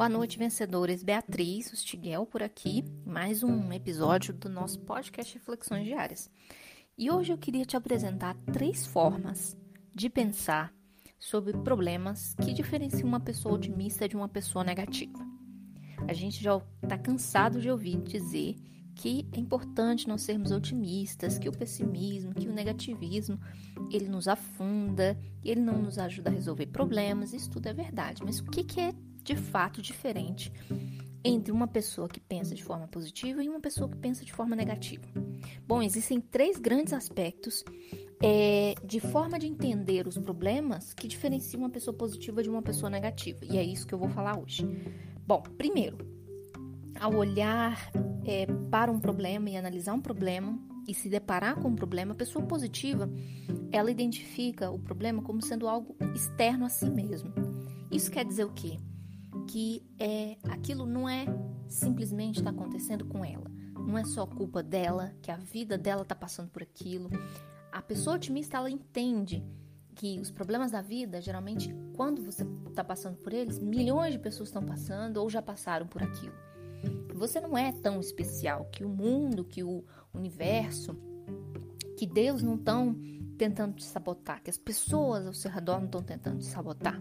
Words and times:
Boa 0.00 0.08
noite, 0.08 0.38
vencedores. 0.38 1.02
Beatriz 1.02 1.70
Ostiguel 1.74 2.24
por 2.24 2.42
aqui, 2.42 2.82
mais 3.04 3.42
um 3.42 3.70
episódio 3.70 4.32
do 4.32 4.48
nosso 4.48 4.80
podcast 4.80 5.34
Reflexões 5.34 5.84
Diárias. 5.84 6.30
E 6.96 7.10
hoje 7.10 7.34
eu 7.34 7.36
queria 7.36 7.66
te 7.66 7.76
apresentar 7.76 8.34
três 8.50 8.86
formas 8.86 9.54
de 9.94 10.08
pensar 10.08 10.72
sobre 11.18 11.52
problemas 11.52 12.34
que 12.42 12.54
diferenciam 12.54 13.06
uma 13.06 13.20
pessoa 13.20 13.56
otimista 13.56 14.08
de 14.08 14.16
uma 14.16 14.26
pessoa 14.26 14.64
negativa. 14.64 15.18
A 16.08 16.14
gente 16.14 16.42
já 16.42 16.58
está 16.82 16.96
cansado 16.96 17.60
de 17.60 17.70
ouvir 17.70 18.00
dizer 18.00 18.56
que 18.94 19.26
é 19.32 19.38
importante 19.38 20.08
nós 20.08 20.22
sermos 20.22 20.50
otimistas, 20.50 21.38
que 21.38 21.48
o 21.48 21.52
pessimismo, 21.52 22.34
que 22.34 22.48
o 22.48 22.52
negativismo, 22.52 23.38
ele 23.90 24.08
nos 24.08 24.28
afunda, 24.28 25.18
ele 25.44 25.60
não 25.60 25.80
nos 25.80 25.98
ajuda 25.98 26.30
a 26.30 26.32
resolver 26.32 26.66
problemas, 26.66 27.32
isso 27.32 27.50
tudo 27.50 27.66
é 27.68 27.72
verdade. 27.72 28.22
Mas 28.24 28.40
o 28.40 28.44
que, 28.44 28.64
que 28.64 28.80
é 28.80 28.94
de 29.22 29.36
fato 29.36 29.80
diferente 29.80 30.52
entre 31.22 31.52
uma 31.52 31.66
pessoa 31.66 32.08
que 32.08 32.20
pensa 32.20 32.54
de 32.54 32.64
forma 32.64 32.88
positiva 32.88 33.42
e 33.42 33.48
uma 33.48 33.60
pessoa 33.60 33.88
que 33.88 33.96
pensa 33.96 34.24
de 34.24 34.32
forma 34.32 34.54
negativa? 34.54 35.06
Bom, 35.66 35.82
existem 35.82 36.20
três 36.20 36.58
grandes 36.58 36.92
aspectos 36.92 37.64
é, 38.22 38.74
de 38.84 39.00
forma 39.00 39.38
de 39.38 39.46
entender 39.46 40.06
os 40.06 40.18
problemas 40.18 40.92
que 40.92 41.08
diferenciam 41.08 41.60
uma 41.60 41.70
pessoa 41.70 41.96
positiva 41.96 42.42
de 42.42 42.50
uma 42.50 42.62
pessoa 42.62 42.90
negativa. 42.90 43.38
E 43.44 43.56
é 43.56 43.62
isso 43.62 43.86
que 43.86 43.94
eu 43.94 43.98
vou 43.98 44.10
falar 44.10 44.38
hoje. 44.38 44.66
Bom, 45.26 45.42
primeiro, 45.56 46.19
ao 47.00 47.14
olhar 47.14 47.90
é, 48.24 48.46
para 48.70 48.92
um 48.92 49.00
problema 49.00 49.48
e 49.48 49.56
analisar 49.56 49.94
um 49.94 50.00
problema 50.00 50.58
e 50.86 50.94
se 50.94 51.08
deparar 51.08 51.56
com 51.56 51.68
um 51.68 51.74
problema, 51.74 52.12
a 52.12 52.16
pessoa 52.16 52.44
positiva, 52.44 53.10
ela 53.72 53.90
identifica 53.90 54.70
o 54.70 54.78
problema 54.78 55.22
como 55.22 55.40
sendo 55.40 55.66
algo 55.66 55.96
externo 56.14 56.66
a 56.66 56.68
si 56.68 56.90
mesmo. 56.90 57.32
Isso 57.90 58.10
quer 58.10 58.24
dizer 58.24 58.44
o 58.44 58.52
quê? 58.52 58.78
Que 59.48 59.82
é, 59.98 60.36
aquilo 60.48 60.84
não 60.86 61.08
é 61.08 61.24
simplesmente 61.68 62.38
está 62.38 62.50
acontecendo 62.50 63.04
com 63.06 63.24
ela. 63.24 63.50
Não 63.74 63.96
é 63.96 64.04
só 64.04 64.26
culpa 64.26 64.62
dela, 64.62 65.14
que 65.22 65.30
a 65.30 65.36
vida 65.36 65.78
dela 65.78 66.02
está 66.02 66.14
passando 66.14 66.50
por 66.50 66.62
aquilo. 66.62 67.08
A 67.72 67.80
pessoa 67.80 68.16
otimista, 68.16 68.58
ela 68.58 68.70
entende 68.70 69.42
que 69.94 70.18
os 70.20 70.30
problemas 70.30 70.72
da 70.72 70.82
vida, 70.82 71.20
geralmente, 71.20 71.74
quando 71.94 72.22
você 72.22 72.44
está 72.68 72.84
passando 72.84 73.16
por 73.16 73.32
eles, 73.32 73.58
milhões 73.58 74.12
de 74.12 74.18
pessoas 74.18 74.48
estão 74.48 74.64
passando 74.64 75.18
ou 75.18 75.30
já 75.30 75.40
passaram 75.40 75.86
por 75.86 76.02
aquilo. 76.02 76.49
Você 77.20 77.38
não 77.38 77.56
é 77.56 77.70
tão 77.70 78.00
especial 78.00 78.64
que 78.72 78.82
o 78.82 78.88
mundo, 78.88 79.44
que 79.44 79.62
o 79.62 79.84
universo, 80.14 80.96
que 81.94 82.06
Deus 82.06 82.42
não 82.42 82.54
estão 82.54 82.96
tentando 83.36 83.74
te 83.74 83.84
sabotar, 83.84 84.42
que 84.42 84.48
as 84.48 84.56
pessoas 84.56 85.26
ao 85.26 85.34
seu 85.34 85.50
redor 85.50 85.80
não 85.80 85.84
estão 85.84 86.02
tentando 86.02 86.38
te 86.38 86.46
sabotar. 86.46 86.98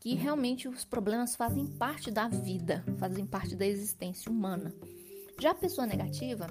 Que 0.00 0.14
realmente 0.14 0.66
os 0.66 0.86
problemas 0.86 1.36
fazem 1.36 1.66
parte 1.66 2.10
da 2.10 2.28
vida, 2.28 2.82
fazem 2.96 3.26
parte 3.26 3.54
da 3.54 3.66
existência 3.66 4.32
humana. 4.32 4.74
Já 5.38 5.50
a 5.50 5.54
pessoa 5.54 5.86
negativa, 5.86 6.46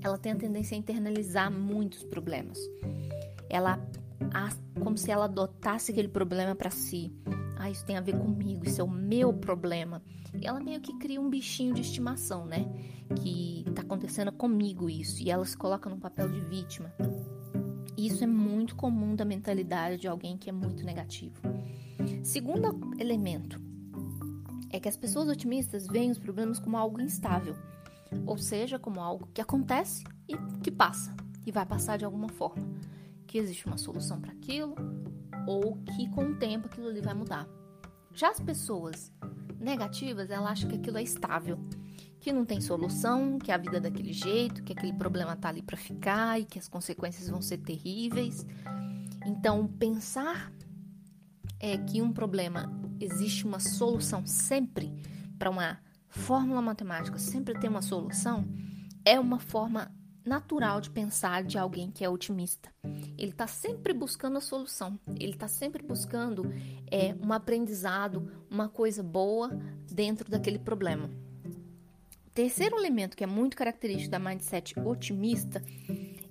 ela 0.00 0.16
tem 0.16 0.30
a 0.30 0.36
tendência 0.36 0.76
a 0.76 0.78
internalizar 0.78 1.50
muitos 1.50 2.04
problemas. 2.04 2.60
Ela, 3.50 3.76
como 4.80 4.96
se 4.96 5.10
ela 5.10 5.24
adotasse 5.24 5.90
aquele 5.90 6.08
problema 6.08 6.54
para 6.54 6.70
si 6.70 7.12
ah, 7.62 7.70
isso 7.70 7.84
tem 7.84 7.96
a 7.96 8.00
ver 8.00 8.18
comigo, 8.18 8.66
isso 8.66 8.80
é 8.80 8.84
o 8.84 8.90
meu 8.90 9.32
problema. 9.32 10.02
E 10.34 10.44
ela 10.44 10.58
meio 10.58 10.80
que 10.80 10.98
cria 10.98 11.20
um 11.20 11.30
bichinho 11.30 11.72
de 11.72 11.80
estimação, 11.80 12.44
né? 12.44 12.66
Que 13.14 13.64
tá 13.72 13.82
acontecendo 13.82 14.32
comigo 14.32 14.90
isso. 14.90 15.22
E 15.22 15.30
ela 15.30 15.44
se 15.44 15.56
coloca 15.56 15.88
num 15.88 16.00
papel 16.00 16.28
de 16.28 16.40
vítima. 16.40 16.92
Isso 17.96 18.24
é 18.24 18.26
muito 18.26 18.74
comum 18.74 19.14
da 19.14 19.24
mentalidade 19.24 19.98
de 19.98 20.08
alguém 20.08 20.36
que 20.36 20.50
é 20.50 20.52
muito 20.52 20.84
negativo. 20.84 21.36
Segundo 22.24 22.96
elemento 22.98 23.60
é 24.70 24.80
que 24.80 24.88
as 24.88 24.96
pessoas 24.96 25.28
otimistas 25.28 25.86
veem 25.86 26.10
os 26.10 26.18
problemas 26.18 26.58
como 26.58 26.76
algo 26.76 27.00
instável, 27.00 27.54
ou 28.26 28.38
seja, 28.38 28.76
como 28.76 29.00
algo 29.00 29.28
que 29.32 29.40
acontece 29.40 30.02
e 30.28 30.34
que 30.64 30.70
passa 30.70 31.14
e 31.46 31.52
vai 31.52 31.64
passar 31.64 31.96
de 31.96 32.04
alguma 32.04 32.28
forma, 32.28 32.66
que 33.24 33.38
existe 33.38 33.66
uma 33.66 33.78
solução 33.78 34.20
para 34.20 34.32
aquilo 34.32 34.74
ou 35.46 35.76
que 35.96 36.08
com 36.10 36.30
o 36.30 36.34
tempo 36.36 36.66
aquilo 36.66 36.88
ali 36.88 37.00
vai 37.00 37.14
mudar. 37.14 37.46
Já 38.14 38.30
as 38.30 38.40
pessoas 38.40 39.12
negativas, 39.58 40.30
elas 40.30 40.50
acham 40.50 40.68
que 40.68 40.76
aquilo 40.76 40.98
é 40.98 41.02
estável, 41.02 41.58
que 42.20 42.32
não 42.32 42.44
tem 42.44 42.60
solução, 42.60 43.38
que 43.38 43.50
a 43.50 43.56
vida 43.56 43.78
é 43.78 43.80
daquele 43.80 44.12
jeito, 44.12 44.62
que 44.62 44.72
aquele 44.72 44.92
problema 44.92 45.36
tá 45.36 45.48
ali 45.48 45.62
para 45.62 45.76
ficar 45.76 46.40
e 46.40 46.44
que 46.44 46.58
as 46.58 46.68
consequências 46.68 47.28
vão 47.28 47.40
ser 47.40 47.58
terríveis. 47.58 48.46
Então, 49.24 49.66
pensar 49.66 50.52
é 51.58 51.78
que 51.78 52.02
um 52.02 52.12
problema 52.12 52.72
existe 53.00 53.46
uma 53.46 53.60
solução 53.60 54.26
sempre 54.26 54.92
para 55.38 55.50
uma 55.50 55.78
fórmula 56.08 56.60
matemática, 56.60 57.18
sempre 57.18 57.58
tem 57.58 57.70
uma 57.70 57.82
solução, 57.82 58.46
é 59.04 59.18
uma 59.18 59.38
forma 59.38 59.91
natural 60.24 60.80
de 60.80 60.90
pensar 60.90 61.42
de 61.44 61.58
alguém 61.58 61.90
que 61.90 62.04
é 62.04 62.08
otimista. 62.08 62.72
Ele 63.18 63.30
está 63.30 63.46
sempre 63.46 63.92
buscando 63.92 64.38
a 64.38 64.40
solução, 64.40 64.98
ele 65.18 65.32
está 65.32 65.48
sempre 65.48 65.82
buscando 65.82 66.52
é, 66.90 67.14
um 67.20 67.32
aprendizado, 67.32 68.30
uma 68.50 68.68
coisa 68.68 69.02
boa 69.02 69.50
dentro 69.90 70.30
daquele 70.30 70.58
problema. 70.58 71.10
Terceiro 72.34 72.78
elemento 72.78 73.16
que 73.16 73.24
é 73.24 73.26
muito 73.26 73.56
característico 73.56 74.10
da 74.10 74.18
mindset 74.18 74.78
otimista 74.80 75.62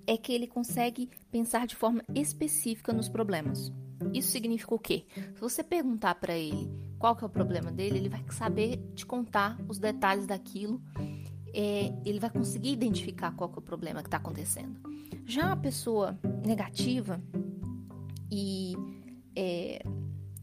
é 0.08 0.18
que 0.18 0.34
ele 0.34 0.48
consegue 0.48 1.10
pensar 1.32 1.68
de 1.68 1.76
forma 1.76 2.04
específica 2.16 2.92
nos 2.92 3.08
problemas. 3.08 3.72
Isso 4.14 4.30
significa 4.30 4.74
o 4.74 4.80
quê? 4.80 5.06
Se 5.36 5.40
você 5.40 5.64
perguntar 5.64 6.16
para 6.16 6.36
ele 6.36 6.72
qual 6.98 7.16
que 7.16 7.24
é 7.24 7.28
o 7.28 7.30
problema 7.30 7.72
dele, 7.72 8.00
ele 8.00 8.10
vai 8.10 8.24
saber 8.32 8.78
te 8.96 9.06
contar 9.06 9.58
os 9.68 9.78
detalhes 9.78 10.26
daquilo 10.26 10.82
é, 11.54 11.94
ele 12.06 12.20
vai 12.20 12.30
conseguir 12.30 12.72
identificar 12.72 13.32
qual 13.32 13.52
é 13.54 13.60
o 13.60 13.62
problema 13.62 14.02
que 14.02 14.08
está 14.08 14.18
acontecendo. 14.18 14.80
Já 15.26 15.52
a 15.52 15.56
pessoa 15.56 16.18
negativa 16.46 17.22
e 18.32 18.76
é, 19.36 19.84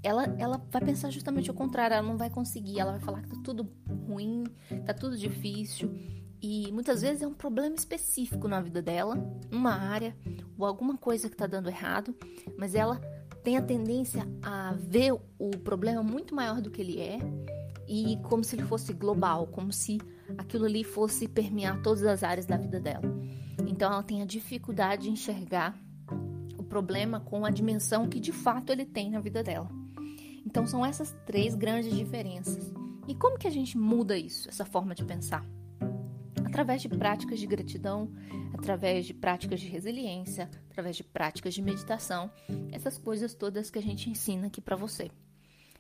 ela, 0.02 0.24
ela 0.38 0.62
vai 0.70 0.82
pensar 0.82 1.10
justamente 1.10 1.50
o 1.50 1.54
contrário, 1.54 1.94
ela 1.94 2.06
não 2.06 2.16
vai 2.16 2.30
conseguir, 2.30 2.78
ela 2.78 2.92
vai 2.92 3.00
falar 3.00 3.22
que 3.22 3.28
tá 3.28 3.36
tudo 3.42 3.68
ruim, 4.06 4.44
tá 4.86 4.94
tudo 4.94 5.16
difícil. 5.16 5.90
E 6.40 6.70
muitas 6.70 7.02
vezes 7.02 7.22
é 7.22 7.26
um 7.26 7.34
problema 7.34 7.74
específico 7.74 8.46
na 8.46 8.60
vida 8.60 8.80
dela, 8.80 9.16
uma 9.50 9.72
área 9.72 10.16
ou 10.56 10.64
alguma 10.64 10.96
coisa 10.96 11.28
que 11.28 11.34
está 11.34 11.46
dando 11.46 11.68
errado, 11.68 12.14
mas 12.56 12.74
ela 12.74 13.00
tem 13.42 13.56
a 13.56 13.62
tendência 13.62 14.26
a 14.42 14.72
ver 14.74 15.12
o 15.12 15.50
problema 15.64 16.02
muito 16.02 16.34
maior 16.34 16.60
do 16.60 16.70
que 16.70 16.80
ele 16.80 17.00
é 17.00 17.18
e 17.88 18.18
como 18.24 18.44
se 18.44 18.54
ele 18.54 18.64
fosse 18.64 18.92
global, 18.92 19.46
como 19.46 19.72
se 19.72 19.98
aquilo 20.36 20.66
ali 20.66 20.84
fosse 20.84 21.26
permear 21.26 21.80
todas 21.82 22.04
as 22.04 22.22
áreas 22.22 22.46
da 22.46 22.56
vida 22.56 22.78
dela. 22.78 23.02
Então 23.66 23.90
ela 23.90 24.02
tem 24.02 24.20
a 24.20 24.26
dificuldade 24.26 25.04
de 25.04 25.10
enxergar 25.10 25.76
o 26.58 26.62
problema 26.62 27.20
com 27.20 27.46
a 27.46 27.50
dimensão 27.50 28.08
que 28.08 28.20
de 28.20 28.32
fato 28.32 28.70
ele 28.70 28.84
tem 28.84 29.10
na 29.10 29.20
vida 29.20 29.42
dela. 29.42 29.70
Então 30.44 30.66
são 30.66 30.84
essas 30.84 31.16
três 31.24 31.54
grandes 31.54 31.94
diferenças. 31.94 32.72
E 33.06 33.14
como 33.14 33.38
que 33.38 33.46
a 33.46 33.50
gente 33.50 33.78
muda 33.78 34.18
isso, 34.18 34.48
essa 34.48 34.66
forma 34.66 34.94
de 34.94 35.04
pensar? 35.04 35.44
Através 36.44 36.82
de 36.82 36.88
práticas 36.88 37.38
de 37.38 37.46
gratidão, 37.46 38.10
através 38.52 39.06
de 39.06 39.14
práticas 39.14 39.60
de 39.60 39.68
resiliência, 39.68 40.50
através 40.70 40.96
de 40.96 41.04
práticas 41.04 41.54
de 41.54 41.62
meditação, 41.62 42.30
essas 42.70 42.98
coisas 42.98 43.34
todas 43.34 43.70
que 43.70 43.78
a 43.78 43.82
gente 43.82 44.10
ensina 44.10 44.48
aqui 44.48 44.60
para 44.60 44.76
você. 44.76 45.10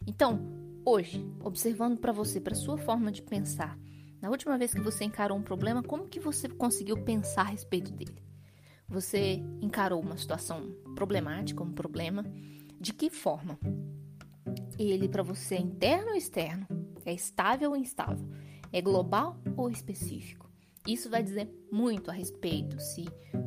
Então, 0.06 0.40
Hoje, 0.90 1.22
observando 1.44 1.98
para 1.98 2.12
você, 2.12 2.40
para 2.40 2.54
sua 2.54 2.78
forma 2.78 3.12
de 3.12 3.20
pensar, 3.20 3.78
na 4.22 4.30
última 4.30 4.56
vez 4.56 4.72
que 4.72 4.80
você 4.80 5.04
encarou 5.04 5.36
um 5.36 5.42
problema, 5.42 5.82
como 5.82 6.08
que 6.08 6.18
você 6.18 6.48
conseguiu 6.48 7.04
pensar 7.04 7.42
a 7.42 7.50
respeito 7.50 7.92
dele? 7.92 8.24
Você 8.88 9.34
encarou 9.60 10.00
uma 10.00 10.16
situação 10.16 10.72
problemática, 10.94 11.62
um 11.62 11.74
problema? 11.74 12.24
De 12.80 12.94
que 12.94 13.10
forma? 13.10 13.58
Ele 14.78 15.10
para 15.10 15.22
você 15.22 15.56
é 15.56 15.60
interno 15.60 16.12
ou 16.12 16.16
externo? 16.16 16.66
É 17.04 17.12
estável 17.12 17.72
ou 17.72 17.76
instável? 17.76 18.26
É 18.72 18.80
global 18.80 19.38
ou 19.58 19.68
específico? 19.68 20.50
Isso 20.86 21.10
vai 21.10 21.22
dizer 21.22 21.52
muito 21.70 22.10
a 22.10 22.14
respeito 22.14 22.80
se 22.80 23.04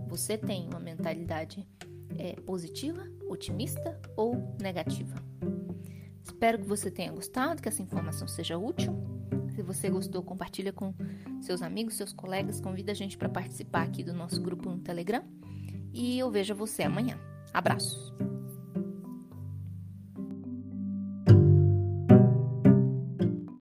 você 0.08 0.38
tem 0.38 0.68
uma 0.68 0.80
mentalidade 0.80 1.68
é, 2.20 2.34
positiva, 2.42 3.04
otimista 3.28 4.00
ou 4.16 4.56
negativa. 4.62 5.16
Espero 6.42 6.58
que 6.58 6.66
você 6.68 6.90
tenha 6.90 7.12
gostado, 7.12 7.62
que 7.62 7.70
essa 7.70 7.84
informação 7.84 8.28
seja 8.28 8.58
útil. 8.58 8.98
Se 9.54 9.62
você 9.62 9.92
gostou, 9.92 10.24
compartilha 10.24 10.74
com 10.74 10.92
seus 11.40 11.62
amigos, 11.62 11.94
seus 11.94 12.12
colegas, 12.12 12.60
convida 12.60 12.94
a 12.94 12.96
gente 12.96 13.16
para 13.16 13.30
participar 13.30 13.84
aqui 13.84 14.04
do 14.04 14.12
nosso 14.12 14.42
grupo 14.42 14.68
no 14.68 14.80
Telegram. 14.80 15.24
E 15.94 16.18
eu 16.18 16.32
vejo 16.32 16.56
você 16.56 16.82
amanhã. 16.82 17.16
Abraços! 17.54 18.31